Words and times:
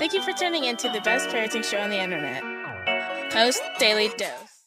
Thank 0.00 0.14
you 0.14 0.22
for 0.22 0.32
tuning 0.32 0.64
in 0.64 0.78
to 0.78 0.88
the 0.88 1.02
best 1.02 1.28
parenting 1.28 1.62
show 1.62 1.76
on 1.76 1.90
the 1.90 2.02
internet, 2.02 2.42
Post 3.30 3.60
Daily 3.78 4.08
Dose. 4.16 4.64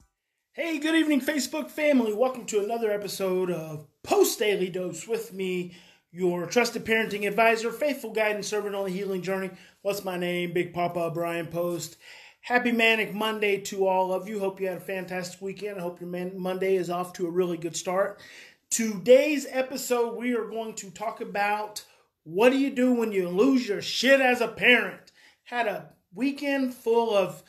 Hey, 0.52 0.78
good 0.78 0.94
evening, 0.94 1.22
Facebook 1.22 1.72
family. 1.72 2.14
Welcome 2.14 2.46
to 2.46 2.64
another 2.64 2.92
episode 2.92 3.50
of 3.50 3.88
Post 4.04 4.38
Daily 4.38 4.70
Dose 4.70 5.08
with 5.08 5.34
me, 5.34 5.76
your 6.12 6.46
trusted 6.46 6.86
parenting 6.86 7.28
advisor, 7.28 7.72
faithful 7.72 8.12
guide, 8.12 8.36
and 8.36 8.46
servant 8.46 8.76
on 8.76 8.86
the 8.86 8.92
healing 8.92 9.24
journey. 9.24 9.50
What's 9.82 10.06
my 10.06 10.18
name? 10.18 10.54
Big 10.54 10.72
Papa 10.72 11.10
Brian 11.12 11.48
Post. 11.48 11.98
Happy 12.42 12.72
Manic 12.72 13.12
Monday 13.12 13.58
to 13.62 13.88
all 13.88 14.14
of 14.14 14.30
you. 14.30 14.40
Hope 14.40 14.62
you 14.62 14.68
had 14.68 14.78
a 14.78 14.82
fantastic 14.82 15.42
weekend. 15.42 15.80
I 15.80 15.82
hope 15.82 16.00
your 16.00 16.12
Man- 16.12 16.38
Monday 16.38 16.76
is 16.76 16.92
off 16.92 17.12
to 17.14 17.26
a 17.26 17.32
really 17.32 17.58
good 17.58 17.76
start. 17.76 18.22
Today's 18.70 19.48
episode, 19.50 20.16
we 20.16 20.36
are 20.36 20.46
going 20.46 20.76
to 20.76 20.92
talk 20.92 21.22
about 21.22 21.84
what 22.24 22.52
do 22.52 22.60
you 22.60 22.70
do 22.70 22.94
when 22.94 23.12
you 23.12 23.30
lose 23.30 23.68
your 23.68 23.82
shit 23.82 24.22
as 24.22 24.40
a 24.40 24.48
parent. 24.48 25.03
Had 25.44 25.68
a 25.68 25.90
weekend 26.14 26.74
full 26.74 27.16
of 27.16 27.44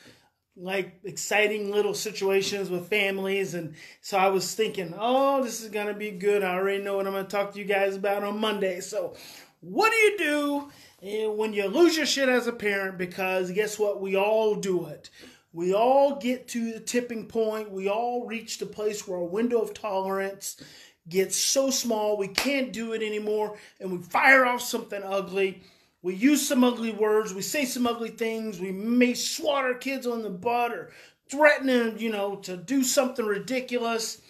like 0.57 0.99
exciting 1.03 1.71
little 1.71 1.93
situations 1.93 2.69
with 2.69 2.87
families 2.87 3.53
and 3.53 3.75
so 4.01 4.17
I 4.17 4.27
was 4.27 4.53
thinking, 4.53 4.93
"Oh, 4.97 5.43
this 5.43 5.61
is 5.61 5.69
going 5.69 5.87
to 5.87 5.93
be 5.93 6.11
good. 6.11 6.43
I 6.43 6.55
already 6.55 6.83
know 6.83 6.95
what 6.95 7.07
I'm 7.07 7.13
going 7.13 7.25
to 7.25 7.31
talk 7.31 7.53
to 7.53 7.59
you 7.59 7.65
guys 7.65 7.95
about 7.95 8.23
on 8.23 8.39
Monday." 8.39 8.79
So, 8.79 9.15
what 9.59 9.91
do 9.91 9.97
you 9.97 10.17
do 10.17 10.71
eh, 11.01 11.27
when 11.27 11.53
you 11.53 11.67
lose 11.67 11.97
your 11.97 12.05
shit 12.05 12.29
as 12.29 12.47
a 12.47 12.53
parent 12.53 12.97
because 12.97 13.51
guess 13.51 13.77
what? 13.77 14.01
We 14.01 14.15
all 14.15 14.55
do 14.55 14.85
it. 14.85 15.09
We 15.51 15.73
all 15.73 16.17
get 16.17 16.47
to 16.49 16.73
the 16.73 16.79
tipping 16.79 17.27
point. 17.27 17.71
We 17.71 17.89
all 17.89 18.25
reach 18.25 18.57
the 18.57 18.65
place 18.65 19.07
where 19.07 19.19
our 19.19 19.25
window 19.25 19.61
of 19.61 19.73
tolerance 19.73 20.61
gets 21.07 21.37
so 21.37 21.69
small 21.69 22.17
we 22.17 22.27
can't 22.27 22.73
do 22.73 22.93
it 22.93 23.03
anymore 23.03 23.55
and 23.79 23.91
we 23.91 23.99
fire 23.99 24.43
off 24.43 24.59
something 24.59 25.03
ugly 25.03 25.61
we 26.05 26.13
use 26.13 26.47
some 26.47 26.63
ugly 26.63 26.91
words, 26.91 27.33
we 27.33 27.41
say 27.41 27.65
some 27.65 27.87
ugly 27.87 28.11
things, 28.11 28.59
we 28.59 28.71
may 28.71 29.15
swat 29.15 29.63
our 29.63 29.73
kids 29.73 30.05
on 30.05 30.21
the 30.21 30.29
butt 30.29 30.71
or 30.71 30.91
threaten 31.31 31.65
them, 31.65 31.97
you 31.97 32.11
know, 32.11 32.35
to 32.35 32.55
do 32.55 32.83
something 32.83 33.25
ridiculous. 33.25 34.21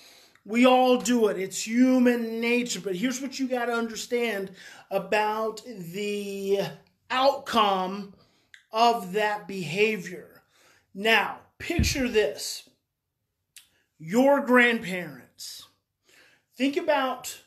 We 0.45 0.65
all 0.65 1.01
do 1.01 1.27
it. 1.27 1.37
It's 1.37 1.67
human 1.67 2.39
nature. 2.39 2.79
But 2.79 2.95
here's 2.95 3.19
what 3.19 3.39
you 3.39 3.49
got 3.49 3.65
to 3.65 3.73
understand 3.73 4.51
about 4.89 5.63
the 5.65 6.61
outcome 7.11 8.13
of 8.71 9.11
that 9.11 9.45
behavior. 9.45 10.43
Now, 10.93 11.39
picture 11.59 12.07
this 12.07 12.69
your 13.99 14.45
grandparents. 14.45 15.67
Think 16.55 16.77
about 16.77 17.37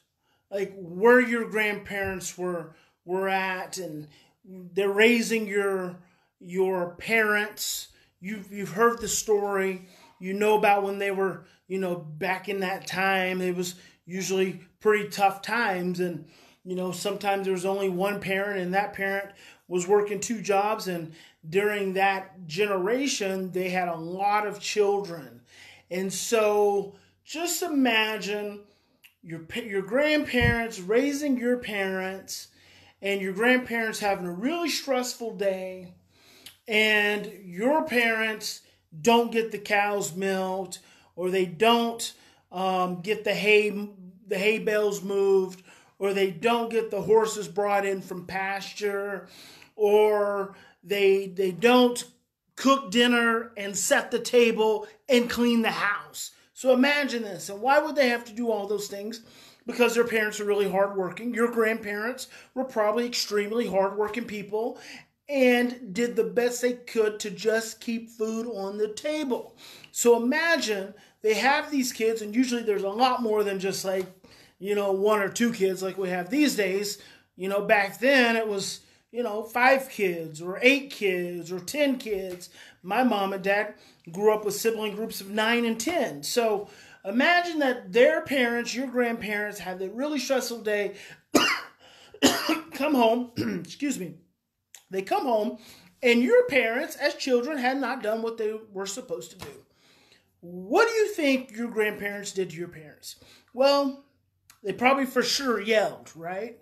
like 0.50 0.74
where 0.76 1.18
your 1.18 1.48
grandparents 1.48 2.36
were 2.36 2.74
were 3.08 3.28
at 3.28 3.78
and 3.78 4.06
they're 4.44 4.92
raising 4.92 5.48
your 5.48 5.96
your 6.38 6.90
parents. 6.96 7.88
You've 8.20 8.52
you've 8.52 8.72
heard 8.72 9.00
the 9.00 9.08
story. 9.08 9.88
You 10.20 10.34
know 10.34 10.58
about 10.58 10.82
when 10.84 10.98
they 10.98 11.10
were 11.10 11.44
you 11.66 11.78
know 11.78 11.96
back 11.96 12.48
in 12.48 12.60
that 12.60 12.86
time. 12.86 13.40
It 13.40 13.56
was 13.56 13.74
usually 14.04 14.60
pretty 14.80 15.08
tough 15.08 15.42
times 15.42 16.00
and 16.00 16.26
you 16.64 16.76
know 16.76 16.92
sometimes 16.92 17.44
there 17.44 17.54
was 17.54 17.66
only 17.66 17.88
one 17.88 18.20
parent 18.20 18.60
and 18.60 18.74
that 18.74 18.92
parent 18.92 19.30
was 19.68 19.88
working 19.88 20.20
two 20.20 20.40
jobs 20.40 20.88
and 20.88 21.12
during 21.48 21.94
that 21.94 22.46
generation 22.46 23.50
they 23.52 23.70
had 23.70 23.88
a 23.88 23.96
lot 23.96 24.46
of 24.46 24.60
children. 24.60 25.40
And 25.90 26.12
so 26.12 26.94
just 27.24 27.62
imagine 27.62 28.60
your 29.22 29.46
your 29.54 29.82
grandparents 29.82 30.78
raising 30.78 31.38
your 31.38 31.56
parents 31.56 32.48
and 33.00 33.20
your 33.20 33.32
grandparents 33.32 33.98
having 33.98 34.26
a 34.26 34.32
really 34.32 34.68
stressful 34.68 35.36
day 35.36 35.94
and 36.66 37.30
your 37.44 37.84
parents 37.84 38.62
don't 39.00 39.32
get 39.32 39.52
the 39.52 39.58
cows 39.58 40.14
milked 40.14 40.80
or 41.16 41.30
they 41.30 41.46
don't 41.46 42.12
um, 42.52 43.00
get 43.00 43.24
the 43.24 43.34
hay 43.34 43.88
the 44.26 44.38
hay 44.38 44.58
bales 44.58 45.02
moved 45.02 45.62
or 45.98 46.12
they 46.12 46.30
don't 46.30 46.70
get 46.70 46.90
the 46.90 47.02
horses 47.02 47.48
brought 47.48 47.86
in 47.86 48.00
from 48.00 48.26
pasture 48.26 49.26
or 49.76 50.54
they 50.82 51.28
they 51.28 51.50
don't 51.50 52.04
cook 52.56 52.90
dinner 52.90 53.52
and 53.56 53.76
set 53.76 54.10
the 54.10 54.18
table 54.18 54.86
and 55.08 55.30
clean 55.30 55.62
the 55.62 55.70
house. 55.70 56.32
So 56.54 56.72
imagine 56.72 57.22
this 57.22 57.48
and 57.48 57.60
why 57.60 57.78
would 57.78 57.96
they 57.96 58.08
have 58.08 58.24
to 58.24 58.32
do 58.32 58.50
all 58.50 58.66
those 58.66 58.88
things 58.88 59.22
because 59.68 59.94
their 59.94 60.04
parents 60.04 60.40
are 60.40 60.46
really 60.46 60.68
hardworking. 60.68 61.34
Your 61.34 61.52
grandparents 61.52 62.28
were 62.54 62.64
probably 62.64 63.04
extremely 63.04 63.66
hardworking 63.66 64.24
people 64.24 64.78
and 65.28 65.92
did 65.92 66.16
the 66.16 66.24
best 66.24 66.62
they 66.62 66.72
could 66.72 67.20
to 67.20 67.30
just 67.30 67.78
keep 67.78 68.08
food 68.08 68.46
on 68.46 68.78
the 68.78 68.88
table. 68.88 69.54
So 69.92 70.16
imagine 70.16 70.94
they 71.20 71.34
have 71.34 71.70
these 71.70 71.92
kids, 71.92 72.22
and 72.22 72.34
usually 72.34 72.62
there's 72.62 72.82
a 72.82 72.88
lot 72.88 73.20
more 73.20 73.44
than 73.44 73.60
just 73.60 73.84
like, 73.84 74.06
you 74.58 74.74
know, 74.74 74.90
one 74.90 75.20
or 75.20 75.28
two 75.28 75.52
kids 75.52 75.82
like 75.82 75.98
we 75.98 76.08
have 76.08 76.30
these 76.30 76.56
days. 76.56 76.96
You 77.36 77.50
know, 77.50 77.60
back 77.60 78.00
then 78.00 78.36
it 78.36 78.48
was, 78.48 78.80
you 79.12 79.22
know, 79.22 79.42
five 79.42 79.90
kids 79.90 80.40
or 80.40 80.58
eight 80.62 80.90
kids 80.90 81.52
or 81.52 81.60
10 81.60 81.98
kids. 81.98 82.48
My 82.82 83.04
mom 83.04 83.34
and 83.34 83.44
dad 83.44 83.74
grew 84.10 84.32
up 84.32 84.46
with 84.46 84.54
sibling 84.54 84.96
groups 84.96 85.20
of 85.20 85.28
nine 85.28 85.66
and 85.66 85.78
10. 85.78 86.22
So, 86.22 86.70
Imagine 87.04 87.60
that 87.60 87.92
their 87.92 88.22
parents, 88.22 88.74
your 88.74 88.86
grandparents, 88.86 89.58
had 89.58 89.80
a 89.80 89.88
really 89.90 90.18
stressful 90.18 90.62
day, 90.62 90.94
come 92.72 92.94
home, 92.94 93.30
excuse 93.64 93.98
me, 93.98 94.16
they 94.90 95.02
come 95.02 95.22
home, 95.22 95.58
and 96.02 96.22
your 96.22 96.46
parents, 96.46 96.96
as 96.96 97.14
children, 97.14 97.58
had 97.58 97.80
not 97.80 98.02
done 98.02 98.22
what 98.22 98.38
they 98.38 98.54
were 98.72 98.86
supposed 98.86 99.30
to 99.32 99.38
do. 99.38 99.64
What 100.40 100.88
do 100.88 100.94
you 100.94 101.08
think 101.08 101.50
your 101.50 101.68
grandparents 101.68 102.32
did 102.32 102.50
to 102.50 102.56
your 102.56 102.68
parents? 102.68 103.16
Well, 103.52 104.04
they 104.62 104.72
probably 104.72 105.06
for 105.06 105.22
sure 105.22 105.60
yelled, 105.60 106.12
right? 106.14 106.58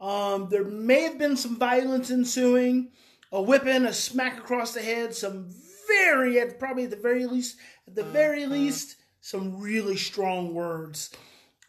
Um, 0.00 0.48
there 0.50 0.64
may 0.64 1.02
have 1.02 1.18
been 1.18 1.36
some 1.36 1.56
violence 1.56 2.10
ensuing, 2.10 2.90
a 3.32 3.40
whipping, 3.40 3.84
a 3.84 3.92
smack 3.92 4.38
across 4.38 4.74
the 4.74 4.82
head, 4.82 5.14
some 5.14 5.50
very, 5.88 6.38
at 6.40 6.58
probably 6.58 6.84
at 6.84 6.90
the 6.90 6.96
very 6.96 7.26
least, 7.26 7.56
at 7.86 7.94
the 7.94 8.04
very 8.04 8.46
least, 8.46 8.96
some 9.24 9.58
really 9.58 9.96
strong 9.96 10.52
words. 10.52 11.08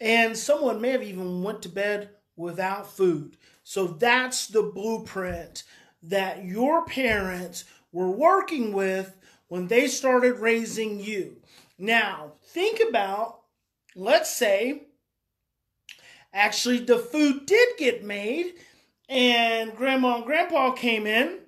And 0.01 0.37
someone 0.37 0.81
may 0.81 0.89
have 0.89 1.03
even 1.03 1.41
went 1.41 1.61
to 1.61 1.69
bed 1.69 2.09
without 2.35 2.91
food. 2.91 3.37
So 3.63 3.87
that's 3.87 4.47
the 4.47 4.61
blueprint 4.61 5.63
that 6.03 6.43
your 6.43 6.83
parents 6.83 7.63
were 7.93 8.11
working 8.11 8.73
with 8.73 9.15
when 9.47 9.67
they 9.67 9.87
started 9.87 10.39
raising 10.39 10.99
you. 10.99 11.37
Now, 11.77 12.33
think 12.43 12.81
about, 12.89 13.39
let's 13.95 14.35
say, 14.35 14.87
actually 16.33 16.79
the 16.79 16.99
food 16.99 17.45
did 17.45 17.69
get 17.77 18.03
made 18.03 18.55
and 19.07 19.73
grandma 19.77 20.17
and 20.17 20.25
grandpa 20.25 20.71
came 20.71 21.07
in 21.07 21.39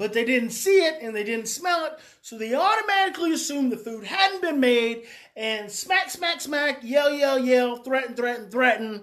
but 0.00 0.14
they 0.14 0.24
didn't 0.24 0.48
see 0.48 0.78
it 0.82 0.96
and 1.02 1.14
they 1.14 1.22
didn't 1.22 1.46
smell 1.46 1.84
it, 1.84 1.92
so 2.22 2.38
they 2.38 2.54
automatically 2.54 3.34
assumed 3.34 3.70
the 3.70 3.76
food 3.76 4.02
hadn't 4.02 4.40
been 4.40 4.58
made 4.58 5.02
and 5.36 5.70
smack, 5.70 6.08
smack, 6.08 6.40
smack, 6.40 6.78
yell, 6.82 7.12
yell, 7.12 7.38
yell, 7.38 7.76
threaten, 7.76 8.14
threaten, 8.14 8.50
threaten. 8.50 9.02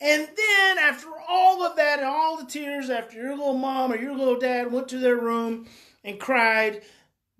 And 0.00 0.28
then 0.36 0.78
after 0.78 1.08
all 1.28 1.64
of 1.64 1.74
that 1.74 1.98
and 1.98 2.06
all 2.06 2.36
the 2.36 2.46
tears, 2.46 2.90
after 2.90 3.16
your 3.16 3.30
little 3.30 3.58
mom 3.58 3.92
or 3.92 3.96
your 3.96 4.16
little 4.16 4.38
dad 4.38 4.70
went 4.70 4.86
to 4.90 5.00
their 5.00 5.16
room 5.16 5.66
and 6.04 6.20
cried, 6.20 6.82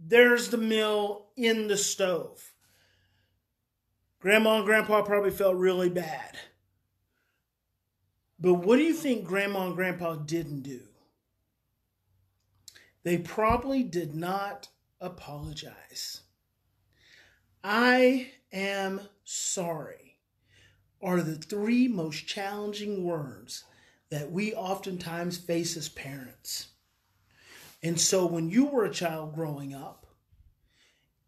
there's 0.00 0.48
the 0.48 0.58
meal 0.58 1.26
in 1.36 1.68
the 1.68 1.76
stove. 1.76 2.54
Grandma 4.18 4.56
and 4.56 4.64
grandpa 4.64 5.02
probably 5.02 5.30
felt 5.30 5.54
really 5.54 5.90
bad. 5.90 6.36
But 8.40 8.54
what 8.54 8.78
do 8.78 8.82
you 8.82 8.94
think 8.94 9.24
grandma 9.24 9.66
and 9.66 9.76
grandpa 9.76 10.16
didn't 10.16 10.62
do? 10.62 10.80
They 13.06 13.18
probably 13.18 13.84
did 13.84 14.16
not 14.16 14.66
apologize. 15.00 16.22
I 17.62 18.32
am 18.53 19.00
sorry 19.22 20.18
are 21.00 21.22
the 21.22 21.36
three 21.36 21.86
most 21.86 22.26
challenging 22.26 23.04
words 23.04 23.62
that 24.10 24.32
we 24.32 24.54
oftentimes 24.54 25.38
face 25.38 25.76
as 25.76 25.88
parents. 25.88 26.70
And 27.80 28.00
so 28.00 28.26
when 28.26 28.50
you 28.50 28.64
were 28.64 28.84
a 28.84 28.92
child 28.92 29.36
growing 29.36 29.72
up 29.72 30.06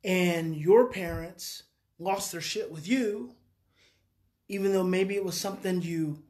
and 0.02 0.56
your 0.56 0.90
parents 0.90 1.62
lost 2.00 2.32
their 2.32 2.40
shit 2.40 2.72
with 2.72 2.88
you, 2.88 3.36
even 4.48 4.72
though 4.72 4.82
maybe 4.82 5.14
it 5.14 5.24
was 5.24 5.36
something 5.36 5.80
you 5.80 6.24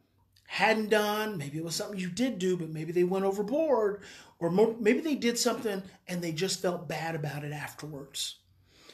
hadn't 0.50 0.88
done. 0.88 1.36
Maybe 1.36 1.58
it 1.58 1.64
was 1.64 1.74
something 1.74 2.00
you 2.00 2.08
did 2.08 2.38
do, 2.38 2.56
but 2.56 2.70
maybe 2.70 2.90
they 2.90 3.04
went 3.04 3.26
overboard, 3.26 4.00
or 4.38 4.50
more, 4.50 4.74
maybe 4.80 5.00
they 5.00 5.14
did 5.14 5.38
something 5.38 5.82
and 6.08 6.22
they 6.22 6.32
just 6.32 6.62
felt 6.62 6.88
bad 6.88 7.14
about 7.14 7.44
it 7.44 7.52
afterwards. 7.52 8.36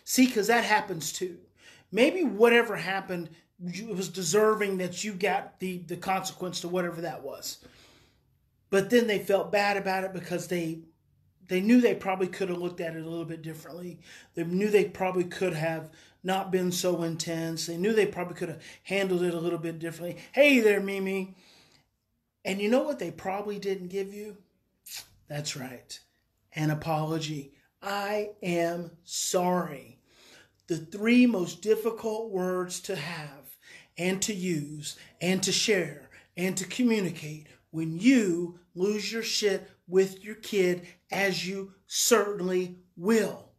See, 0.02 0.26
because 0.26 0.48
that 0.48 0.64
happens 0.64 1.12
too. 1.12 1.38
Maybe 1.92 2.24
whatever 2.24 2.74
happened, 2.74 3.30
it 3.64 3.86
was 3.86 4.08
deserving 4.08 4.78
that 4.78 5.04
you 5.04 5.12
got 5.12 5.60
the 5.60 5.78
the 5.86 5.96
consequence 5.96 6.60
to 6.60 6.68
whatever 6.68 7.00
that 7.02 7.22
was. 7.22 7.58
But 8.68 8.90
then 8.90 9.06
they 9.06 9.20
felt 9.20 9.52
bad 9.52 9.76
about 9.76 10.02
it 10.02 10.12
because 10.12 10.48
they 10.48 10.80
they 11.46 11.60
knew 11.60 11.80
they 11.80 11.94
probably 11.94 12.26
could 12.26 12.48
have 12.48 12.58
looked 12.58 12.80
at 12.80 12.96
it 12.96 13.06
a 13.06 13.08
little 13.08 13.24
bit 13.24 13.42
differently. 13.42 14.00
They 14.34 14.42
knew 14.42 14.70
they 14.70 14.86
probably 14.86 15.24
could 15.24 15.54
have 15.54 15.90
not 16.24 16.50
been 16.50 16.72
so 16.72 17.02
intense. 17.02 17.66
They 17.66 17.76
knew 17.76 17.92
they 17.92 18.06
probably 18.06 18.34
could 18.34 18.48
have 18.48 18.62
handled 18.82 19.22
it 19.22 19.34
a 19.34 19.38
little 19.38 19.58
bit 19.58 19.78
differently. 19.78 20.20
Hey 20.32 20.58
there, 20.58 20.80
Mimi. 20.80 21.36
And 22.44 22.61
you 22.61 22.69
know 22.69 22.82
what 22.82 22.99
they 22.99 23.11
probably 23.11 23.58
didn't 23.58 23.88
give 23.88 24.12
you? 24.12 24.37
That's 25.29 25.56
right, 25.56 25.99
an 26.55 26.70
apology. 26.70 27.55
I 27.82 28.31
am 28.43 28.91
sorry. 29.05 29.99
The 30.67 30.76
three 30.76 31.26
most 31.26 31.62
difficult 31.62 32.31
words 32.31 32.81
to 32.82 32.96
have 32.96 33.56
and 33.96 34.20
to 34.23 34.35
use 34.35 34.96
and 35.20 35.43
to 35.43 35.52
share 35.52 36.11
and 36.37 36.56
to 36.56 36.67
communicate 36.67 37.46
when 37.70 37.99
you 37.99 38.58
lose 38.75 39.12
your 39.12 39.23
shit 39.23 39.70
with 39.87 40.25
your 40.25 40.37
kid, 40.37 40.87
as 41.11 41.46
you 41.46 41.73
certainly 41.87 42.79
will. 42.96 43.50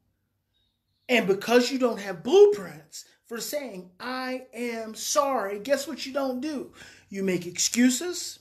And 1.07 1.27
because 1.27 1.71
you 1.71 1.77
don't 1.77 1.99
have 1.99 2.23
blueprints 2.23 3.05
for 3.27 3.39
saying, 3.39 3.91
I 3.99 4.47
am 4.53 4.95
sorry, 4.95 5.59
guess 5.59 5.87
what 5.87 6.05
you 6.05 6.13
don't 6.13 6.41
do? 6.41 6.73
You 7.09 7.23
make 7.23 7.45
excuses, 7.45 8.39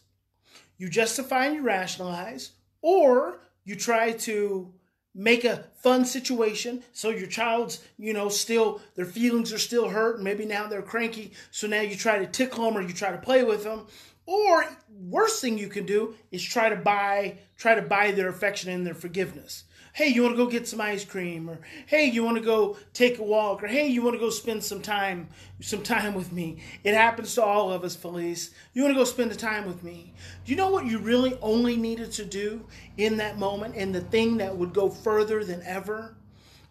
you 0.78 0.88
justify 0.88 1.46
and 1.46 1.56
you 1.56 1.62
rationalize, 1.62 2.52
or 2.82 3.40
you 3.64 3.76
try 3.76 4.12
to 4.12 4.72
make 5.14 5.44
a 5.44 5.64
fun 5.76 6.04
situation 6.04 6.82
so 6.92 7.10
your 7.10 7.28
child's 7.28 7.80
you 7.98 8.12
know 8.12 8.28
still 8.28 8.80
their 8.96 9.04
feelings 9.04 9.52
are 9.52 9.58
still 9.58 9.88
hurt 9.88 10.16
and 10.16 10.24
maybe 10.24 10.44
now 10.44 10.66
they're 10.66 10.82
cranky 10.82 11.32
so 11.52 11.68
now 11.68 11.80
you 11.80 11.94
try 11.94 12.18
to 12.18 12.26
tickle 12.26 12.64
them 12.64 12.76
or 12.76 12.80
you 12.80 12.92
try 12.92 13.12
to 13.12 13.18
play 13.18 13.44
with 13.44 13.62
them 13.62 13.86
or 14.26 14.66
worst 14.88 15.40
thing 15.40 15.58
you 15.58 15.68
can 15.68 15.84
do 15.84 16.14
is 16.30 16.42
try 16.42 16.68
to 16.68 16.76
buy 16.76 17.38
try 17.56 17.74
to 17.74 17.82
buy 17.82 18.10
their 18.10 18.28
affection 18.28 18.70
and 18.70 18.86
their 18.86 18.94
forgiveness. 18.94 19.64
Hey, 19.94 20.08
you 20.08 20.25
want 20.25 20.32
to 20.35 20.44
go 20.44 20.50
get 20.50 20.67
some 20.67 20.81
ice 20.81 21.05
cream 21.05 21.49
or 21.49 21.61
hey, 21.87 22.06
you 22.06 22.25
want 22.25 22.37
to 22.37 22.43
go 22.43 22.76
take 22.94 23.20
a 23.20 23.23
walk 23.23 23.62
or 23.62 23.69
hey, 23.69 23.87
you 23.87 24.02
want 24.02 24.14
to 24.17 24.19
go 24.19 24.29
spend 24.29 24.64
some 24.64 24.82
time 24.82 25.29
some 25.61 25.85
time 25.85 26.14
with 26.14 26.32
me. 26.32 26.58
It 26.82 26.94
happens 26.94 27.32
to 27.37 27.44
all 27.44 27.70
of 27.70 27.85
us, 27.85 27.94
Felice. 27.94 28.50
You 28.73 28.82
want 28.82 28.93
to 28.93 28.99
go 28.99 29.05
spend 29.05 29.31
the 29.31 29.37
time 29.37 29.69
with 29.69 29.85
me. 29.85 30.12
Do 30.44 30.50
you 30.50 30.56
know 30.56 30.69
what 30.69 30.87
you 30.87 30.99
really 30.99 31.38
only 31.41 31.76
needed 31.76 32.11
to 32.11 32.25
do 32.25 32.67
in 32.96 33.19
that 33.19 33.38
moment 33.38 33.76
and 33.76 33.94
the 33.94 34.00
thing 34.00 34.38
that 34.38 34.56
would 34.58 34.75
go 34.75 34.91
further 34.91 35.44
than 35.44 35.62
ever 35.62 36.17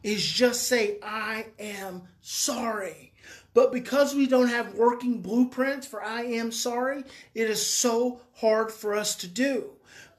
is 0.03 0.21
just 0.21 0.67
say 0.67 0.97
I 1.01 1.45
am 1.59 2.01
sorry. 2.19 3.13
But 3.53 3.71
because 3.71 4.13
we 4.13 4.27
don't 4.27 4.49
have 4.49 4.75
working 4.75 5.21
blueprints 5.21 5.87
for 5.87 6.03
I 6.03 6.23
am 6.23 6.51
sorry, 6.51 7.05
it 7.33 7.49
is 7.49 7.65
so 7.65 8.19
hard 8.33 8.69
for 8.69 8.93
us 8.93 9.15
to 9.17 9.27
do. 9.27 9.69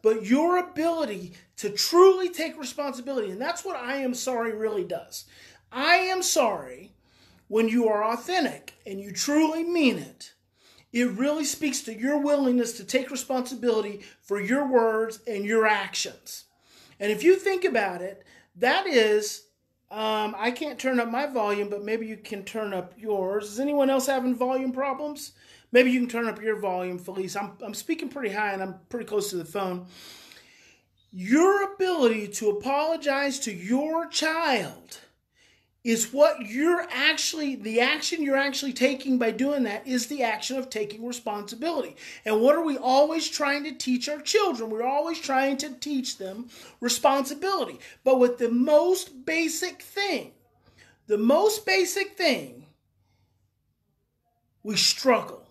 But 0.05 0.27
your 0.27 0.59
ability 0.59 1.33
to 1.57 1.71
truly 1.71 2.29
take 2.29 2.59
responsibility, 2.59 3.31
and 3.31 3.41
that's 3.41 3.65
what 3.65 3.77
I 3.77 3.97
am 3.97 4.13
sorry 4.13 4.55
really 4.55 4.85
does. 4.85 5.25
I 5.73 5.95
am 5.95 6.23
sorry 6.23 6.93
when 7.49 7.71
you 7.71 7.89
are 7.89 8.05
authentic 8.05 8.75
and 8.87 9.01
you 9.01 9.13
truly 9.13 9.65
mean 9.65 9.97
it. 9.97 10.35
It 10.93 11.11
really 11.13 11.47
speaks 11.47 11.81
to 11.85 11.99
your 11.99 12.19
willingness 12.19 12.75
to 12.75 12.85
take 12.85 13.11
responsibility 13.11 14.03
for 14.21 14.39
your 14.39 14.69
words 14.69 15.21
and 15.27 15.43
your 15.47 15.67
actions. 15.67 16.45
And 17.01 17.11
if 17.11 17.23
you 17.23 17.37
think 17.37 17.65
about 17.65 18.03
it, 18.03 18.25
that 18.57 18.87
is 18.87 19.47
um, 19.91 20.35
I 20.37 20.51
can't 20.51 20.79
turn 20.79 21.01
up 21.01 21.11
my 21.11 21.27
volume, 21.27 21.71
but 21.71 21.83
maybe 21.83 22.07
you 22.07 22.19
can 22.19 22.45
turn 22.45 22.75
up 22.75 22.93
yours. 22.99 23.53
Is 23.53 23.59
anyone 23.59 23.89
else 23.89 24.07
having 24.07 24.35
volume 24.35 24.73
problems? 24.73 25.33
Maybe 25.75 25.91
you 25.91 25.99
can 25.99 26.09
turn 26.09 26.29
up 26.29 26.41
your 26.41 26.55
volume, 26.55 27.01
Felice. 27.01 27.35
I'm, 27.35 27.51
I'm 27.61 27.75
speaking 27.75 28.09
pretty 28.09 28.33
high 28.33 28.53
and 28.53 28.63
I'm 28.63 28.77
pretty 28.91 29.07
close 29.07 29.31
to 29.31 29.37
the 29.37 29.45
phone. 29.45 29.87
Your 31.11 31.75
ability 31.75 32.29
to 32.29 32.51
apologize 32.51 33.41
to 33.41 33.53
your 33.53 34.07
child 34.07 35.01
is 35.83 36.13
what 36.13 36.47
you're 36.47 36.87
actually, 36.93 37.57
the 37.57 37.81
action 37.81 38.23
you're 38.23 38.37
actually 38.37 38.73
taking 38.73 39.19
by 39.19 39.33
doing 39.33 39.65
that 39.65 39.85
is 39.85 40.07
the 40.07 40.23
action 40.23 40.57
of 40.57 40.71
taking 40.71 41.05
responsibility. 41.05 41.97
And 42.25 42.41
what 42.41 42.55
are 42.55 42.65
we 42.65 42.79
always 42.79 43.29
trying 43.29 43.65
to 43.65 43.73
teach 43.73 44.09
our 44.09 44.21
children? 44.21 44.71
We're 44.71 44.87
always 44.87 45.19
trying 45.19 45.57
to 45.57 45.71
teach 45.71 46.19
them 46.19 46.51
responsibility. 46.81 47.81
But 48.05 48.21
with 48.21 48.39
the 48.39 48.49
most 48.49 49.27
basic 49.27 49.83
thing, 49.83 50.35
the 51.09 51.19
most 51.19 51.67
basic 51.67 52.17
thing, 52.17 52.67
we 54.63 54.77
struggle 54.77 55.44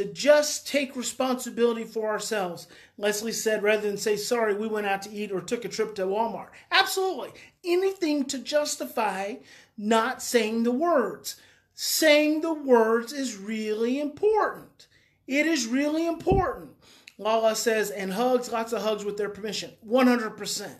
to 0.00 0.06
just 0.06 0.66
take 0.66 0.96
responsibility 0.96 1.84
for 1.84 2.08
ourselves. 2.08 2.66
Leslie 2.96 3.32
said, 3.32 3.62
rather 3.62 3.86
than 3.86 3.98
say, 3.98 4.16
sorry, 4.16 4.54
we 4.54 4.66
went 4.66 4.86
out 4.86 5.02
to 5.02 5.12
eat 5.12 5.30
or 5.30 5.42
took 5.42 5.66
a 5.66 5.68
trip 5.68 5.94
to 5.94 6.06
Walmart. 6.06 6.48
Absolutely. 6.70 7.32
Anything 7.66 8.24
to 8.24 8.38
justify 8.38 9.34
not 9.76 10.22
saying 10.22 10.62
the 10.62 10.72
words. 10.72 11.36
Saying 11.74 12.40
the 12.40 12.54
words 12.54 13.12
is 13.12 13.36
really 13.36 14.00
important. 14.00 14.86
It 15.26 15.46
is 15.46 15.66
really 15.66 16.06
important. 16.06 16.70
Lala 17.18 17.54
says, 17.54 17.90
and 17.90 18.14
hugs, 18.14 18.50
lots 18.50 18.72
of 18.72 18.80
hugs 18.80 19.04
with 19.04 19.18
their 19.18 19.28
permission. 19.28 19.72
100%. 19.86 20.70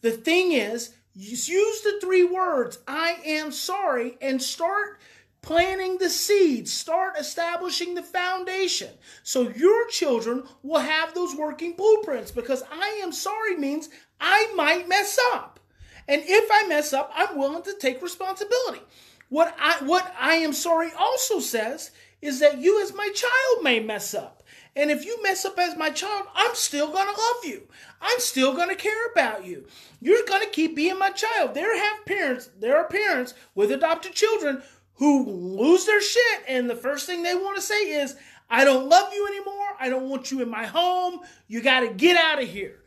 The 0.00 0.10
thing 0.10 0.50
is, 0.50 0.96
use 1.14 1.80
the 1.82 2.00
three 2.00 2.24
words, 2.24 2.80
I 2.88 3.18
am 3.24 3.52
sorry, 3.52 4.18
and 4.20 4.42
start 4.42 4.98
planting 5.42 5.98
the 5.98 6.10
seeds, 6.10 6.72
start 6.72 7.14
establishing 7.18 7.94
the 7.94 8.02
foundation. 8.02 8.90
So 9.22 9.48
your 9.48 9.86
children 9.88 10.44
will 10.62 10.80
have 10.80 11.14
those 11.14 11.34
working 11.34 11.72
blueprints 11.72 12.30
because 12.30 12.62
I 12.70 13.00
am 13.02 13.12
sorry 13.12 13.56
means 13.56 13.88
I 14.20 14.52
might 14.54 14.88
mess 14.88 15.18
up. 15.32 15.60
And 16.06 16.22
if 16.24 16.48
I 16.50 16.66
mess 16.66 16.92
up, 16.92 17.12
I'm 17.14 17.38
willing 17.38 17.62
to 17.64 17.74
take 17.78 18.02
responsibility. 18.02 18.80
What 19.28 19.54
I 19.60 19.84
what 19.84 20.14
I 20.18 20.36
am 20.36 20.54
sorry 20.54 20.90
also 20.98 21.38
says 21.38 21.90
is 22.22 22.40
that 22.40 22.58
you 22.58 22.82
as 22.82 22.94
my 22.94 23.10
child 23.14 23.62
may 23.62 23.78
mess 23.78 24.14
up. 24.14 24.42
And 24.74 24.90
if 24.90 25.04
you 25.04 25.20
mess 25.22 25.44
up 25.44 25.58
as 25.58 25.76
my 25.76 25.90
child, 25.90 26.26
I'm 26.34 26.54
still 26.54 26.86
going 26.92 27.06
to 27.06 27.20
love 27.20 27.44
you. 27.44 27.66
I'm 28.00 28.20
still 28.20 28.54
going 28.54 28.68
to 28.68 28.76
care 28.76 29.06
about 29.10 29.44
you. 29.44 29.66
You're 30.00 30.24
going 30.24 30.42
to 30.42 30.50
keep 30.50 30.76
being 30.76 30.98
my 30.98 31.10
child. 31.10 31.54
There 31.54 31.76
have 31.76 32.06
parents, 32.06 32.50
there 32.58 32.76
are 32.76 32.86
parents 32.86 33.34
with 33.56 33.72
adopted 33.72 34.12
children 34.12 34.62
who 34.98 35.24
lose 35.26 35.86
their 35.86 36.00
shit 36.00 36.42
and 36.46 36.68
the 36.68 36.76
first 36.76 37.06
thing 37.06 37.22
they 37.22 37.34
want 37.34 37.56
to 37.56 37.62
say 37.62 38.00
is, 38.00 38.16
I 38.50 38.64
don't 38.64 38.88
love 38.88 39.12
you 39.12 39.26
anymore. 39.26 39.68
I 39.78 39.88
don't 39.88 40.08
want 40.08 40.30
you 40.30 40.42
in 40.42 40.48
my 40.48 40.66
home. 40.66 41.20
You 41.46 41.62
got 41.62 41.80
to 41.80 41.88
get 41.88 42.16
out 42.16 42.42
of 42.42 42.48
here. 42.48 42.82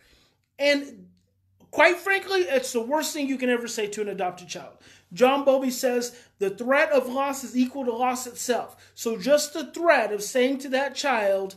And 0.59 1.07
quite 1.71 1.97
frankly, 1.97 2.41
it's 2.41 2.73
the 2.73 2.81
worst 2.81 3.13
thing 3.13 3.27
you 3.27 3.37
can 3.37 3.49
ever 3.49 3.67
say 3.67 3.87
to 3.87 4.01
an 4.01 4.09
adopted 4.09 4.47
child. 4.47 4.77
John 5.13 5.43
Bowlby 5.45 5.71
says 5.71 6.17
the 6.39 6.49
threat 6.49 6.91
of 6.91 7.07
loss 7.07 7.43
is 7.43 7.55
equal 7.55 7.85
to 7.85 7.93
loss 7.93 8.27
itself. 8.27 8.91
So 8.95 9.17
just 9.17 9.53
the 9.53 9.71
threat 9.71 10.11
of 10.11 10.23
saying 10.23 10.59
to 10.59 10.69
that 10.69 10.95
child, 10.95 11.55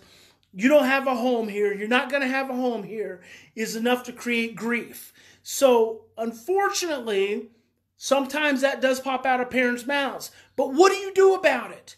you 0.53 0.69
don't 0.69 0.87
have 0.87 1.07
a 1.07 1.17
home 1.17 1.49
here, 1.49 1.75
you're 1.75 1.89
not 1.89 2.11
going 2.11 2.23
to 2.23 2.29
have 2.29 2.51
a 2.51 2.55
home 2.55 2.85
here, 2.85 3.23
is 3.57 3.75
enough 3.75 4.05
to 4.05 4.13
create 4.13 4.55
grief. 4.55 5.13
So 5.43 6.05
unfortunately, 6.17 7.51
Sometimes 8.05 8.61
that 8.61 8.83
does 8.83 9.01
pop 9.01 9.25
out 9.25 9.41
of 9.41 9.49
parents' 9.49 9.87
mouths. 9.87 10.31
But 10.57 10.75
what 10.75 10.93
do 10.93 10.99
you 10.99 11.15
do 11.15 11.33
about 11.33 11.71
it? 11.71 11.97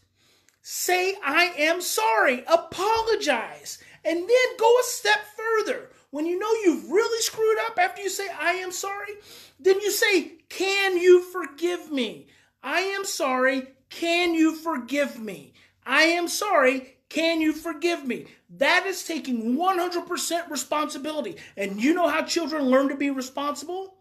Say, 0.63 1.17
I 1.21 1.47
am 1.59 1.81
sorry, 1.81 2.45
apologize, 2.47 3.83
and 4.05 4.21
then 4.21 4.57
go 4.57 4.73
a 4.79 4.85
step 4.85 5.19
further. 5.37 5.91
When 6.11 6.25
you 6.25 6.39
know 6.39 6.53
you've 6.63 6.93
really 6.93 7.21
screwed 7.23 7.59
up 7.67 7.77
after 7.77 8.03
you 8.03 8.09
say, 8.09 8.29
I 8.41 8.53
am 8.53 8.71
sorry, 8.71 9.15
then 9.59 9.81
you 9.81 9.91
say, 9.91 10.35
Can 10.49 10.97
you 10.97 11.25
forgive 11.25 11.91
me? 11.91 12.29
I 12.63 12.83
am 12.83 13.05
sorry, 13.05 13.67
can 13.91 14.33
you 14.33 14.55
forgive 14.55 15.19
me? 15.19 15.55
I 15.85 16.05
am 16.05 16.29
sorry, 16.29 16.99
can 17.09 17.41
you 17.41 17.53
forgive 17.53 18.07
me? 18.07 18.27
That 18.59 18.87
is 18.87 19.03
taking 19.03 19.57
100% 19.57 20.51
responsibility. 20.51 21.35
And 21.57 21.83
you 21.83 21.95
know 21.95 22.07
how 22.07 22.23
children 22.23 22.67
learn 22.67 22.91
to 22.91 22.97
be 22.97 23.11
responsible? 23.11 23.97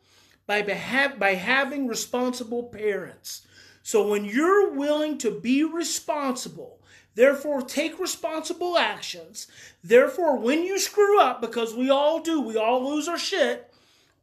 By, 0.48 0.62
beha- 0.62 1.16
by 1.18 1.36
having 1.36 1.88
responsible 1.88 2.64
parents. 2.64 3.46
So 3.84 4.08
when 4.08 4.26
you're 4.26 4.74
willing 4.74 5.18
to 5.20 5.32
be 5.32 5.64
responsible, 5.64 6.80
therefore 7.14 7.62
take 7.62 8.00
responsible 8.00 8.78
actions, 8.78 9.48
therefore 9.84 10.38
when 10.38 10.64
you 10.64 10.80
screw 10.80 11.20
up, 11.20 11.42
because 11.42 11.74
we 11.74 11.90
all 11.90 12.20
do, 12.22 12.42
we 12.42 12.58
all 12.58 12.90
lose 12.90 13.08
our 13.08 13.18
shit, 13.18 13.72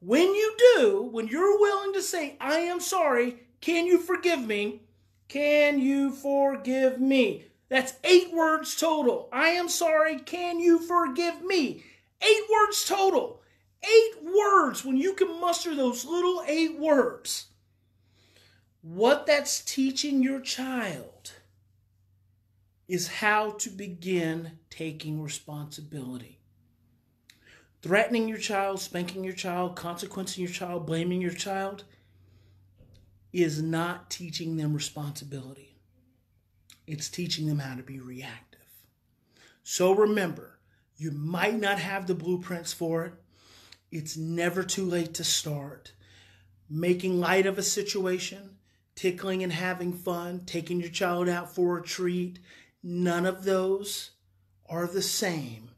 when 0.01 0.35
you 0.35 0.57
do, 0.77 1.09
when 1.13 1.29
you're 1.29 1.61
willing 1.61 1.93
to 1.93 2.03
say, 2.03 2.37
I 2.41 2.55
am 2.55 2.81
sorry, 2.81 3.37
can 3.61 3.87
you 3.87 3.99
forgive 3.99 4.45
me? 4.45 4.83
Can 5.29 5.79
you 5.79 6.11
forgive 6.11 7.01
me? 7.01 7.45
That's 7.69 7.95
eight 8.05 8.35
words 8.35 8.75
total. 8.75 9.29
I 9.33 9.51
am 9.51 9.69
sorry, 9.69 10.19
can 10.19 10.59
you 10.59 10.81
forgive 10.81 11.43
me? 11.43 11.85
Eight 12.21 12.43
words 12.53 12.85
total. 12.85 13.42
Eight 13.85 14.23
words, 14.25 14.85
when 14.85 14.97
you 14.97 15.15
can 15.15 15.41
muster 15.41 15.75
those 15.75 16.05
little 16.05 16.43
eight 16.47 16.79
words, 16.79 17.47
what 18.83 19.27
that's 19.27 19.61
teaching 19.63 20.23
your 20.23 20.41
child 20.41 21.33
is 22.89 23.09
how 23.09 23.53
to 23.53 23.71
begin 23.71 24.59
taking 24.71 25.23
responsibility. 25.23 26.39
threatening 27.83 28.29
your 28.29 28.39
child, 28.39 28.81
spanking 28.81 29.25
your 29.25 29.33
child, 29.35 29.77
consequencing 29.77 30.45
your 30.45 30.53
child, 30.53 30.87
blaming 30.87 31.21
your 31.21 31.33
child 31.33 31.85
is 33.33 33.61
not 33.61 34.11
teaching 34.11 34.57
them 34.57 34.73
responsibility. 34.75 35.77
It's 36.87 37.09
teaching 37.09 37.47
them 37.47 37.59
how 37.59 37.75
to 37.77 37.83
be 37.83 38.01
reactive. 38.01 38.61
So 39.65 39.93
remember, 39.93 40.59
you 40.97 41.11
might 41.11 41.59
not 41.59 41.79
have 41.79 42.07
the 42.07 42.15
blueprints 42.15 42.73
for 42.73 43.05
it. 43.07 43.15
It's 43.93 44.17
never 44.17 44.63
too 44.63 44.87
late 44.87 45.13
to 45.15 45.25
start. 45.25 45.93
Making 46.69 47.21
light 47.21 47.45
of 47.45 47.59
a 47.59 47.63
situation, 47.63 48.57
tickling 48.95 49.43
and 49.43 49.53
having 49.53 49.93
fun, 49.93 50.41
taking 50.47 50.81
your 50.81 50.89
child 50.89 51.29
out 51.29 51.55
for 51.55 51.77
a 51.77 51.83
treat, 51.83 52.39
none 52.83 53.27
of 53.27 53.45
those 53.45 54.13
are 54.67 54.87
the 54.87 55.03
same 55.03 55.71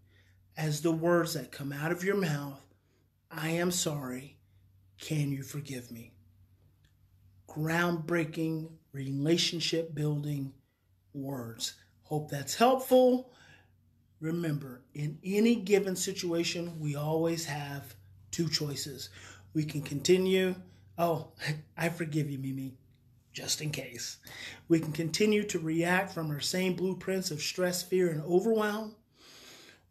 as 0.56 0.80
the 0.80 0.92
words 0.92 1.34
that 1.34 1.50
come 1.50 1.72
out 1.72 1.90
of 1.90 2.04
your 2.04 2.16
mouth 2.16 2.64
I 3.36 3.48
am 3.48 3.72
sorry. 3.72 4.36
Can 5.00 5.32
you 5.32 5.42
forgive 5.42 5.90
me? 5.90 6.12
Groundbreaking, 7.48 8.70
relationship 8.92 9.92
building 9.92 10.52
words. 11.12 11.74
Hope 12.04 12.30
that's 12.30 12.54
helpful. 12.54 13.32
Remember, 14.20 14.82
in 14.94 15.18
any 15.24 15.56
given 15.56 15.96
situation, 15.96 16.78
we 16.78 16.94
always 16.94 17.46
have 17.46 17.96
two 18.34 18.48
choices. 18.48 19.10
We 19.54 19.64
can 19.64 19.82
continue. 19.82 20.56
Oh, 20.98 21.28
I 21.76 21.88
forgive 21.88 22.30
you, 22.30 22.38
Mimi, 22.38 22.74
just 23.32 23.60
in 23.60 23.70
case. 23.70 24.18
We 24.68 24.80
can 24.80 24.92
continue 24.92 25.44
to 25.44 25.58
react 25.58 26.12
from 26.12 26.30
our 26.30 26.40
same 26.40 26.74
blueprints 26.74 27.30
of 27.30 27.40
stress, 27.40 27.82
fear, 27.82 28.10
and 28.10 28.22
overwhelm 28.22 28.96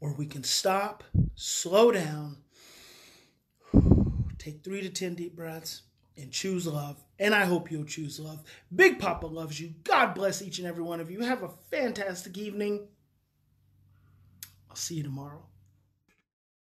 or 0.03 0.11
we 0.11 0.25
can 0.25 0.43
stop, 0.43 1.05
slow 1.35 1.89
down, 1.89 2.35
take 4.37 4.61
three 4.61 4.81
to 4.81 4.89
10 4.89 5.15
deep 5.15 5.33
breaths, 5.33 5.83
and 6.17 6.29
choose 6.29 6.67
love. 6.67 7.01
And 7.19 7.33
I 7.33 7.45
hope 7.45 7.71
you'll 7.71 7.85
choose 7.85 8.19
love. 8.19 8.43
Big 8.75 8.99
Papa 8.99 9.27
loves 9.27 9.61
you. 9.61 9.73
God 9.85 10.13
bless 10.13 10.41
each 10.41 10.59
and 10.59 10.67
every 10.67 10.83
one 10.83 10.99
of 10.99 11.09
you. 11.09 11.21
Have 11.21 11.43
a 11.43 11.53
fantastic 11.71 12.37
evening. 12.37 12.85
I'll 14.69 14.75
see 14.75 14.95
you 14.95 15.03
tomorrow. 15.03 15.45